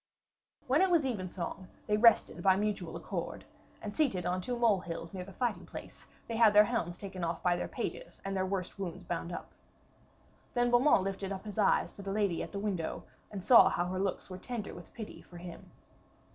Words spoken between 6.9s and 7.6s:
taken off by